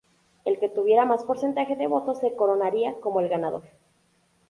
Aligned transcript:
El 0.45 0.59
que 0.59 0.67
tuviera 0.67 1.05
mas 1.09 1.23
porcentaje 1.29 1.75
de 1.79 1.85
votos 1.95 2.17
se 2.21 2.35
coronaría 2.39 2.91
como 3.03 3.19
el 3.19 3.29
ganador. 3.29 3.65